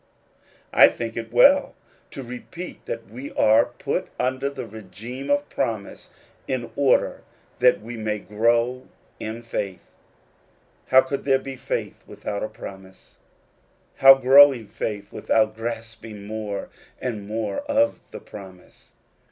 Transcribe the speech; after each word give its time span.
I 0.73 0.87
think 0.87 1.15
it 1.15 1.31
well 1.31 1.75
to 2.09 2.23
repeat 2.23 2.87
that 2.87 3.05
we 3.07 3.31
are 3.33 3.65
put 3.65 4.07
under 4.19 4.49
the 4.49 4.65
regime 4.65 5.29
of 5.29 5.47
promise 5.47 6.09
in 6.47 6.71
order 6.75 7.21
that 7.59 7.81
we 7.81 7.97
may 7.97 8.17
grow 8.17 8.87
in 9.19 9.43
faith. 9.43 9.91
How 10.87 11.01
could 11.01 11.23
there 11.23 11.37
be 11.37 11.55
faith 11.55 12.01
without 12.07 12.41
a 12.41 12.47
promise? 12.49 13.17
How 13.97 14.15
growing 14.15 14.65
faith 14.65 15.11
without 15.11 15.55
grasping 15.55 16.25
more 16.25 16.69
and 16.99 17.27
more 17.27 17.59
of 17.69 17.99
the 18.09 18.19
promise 18.19 18.93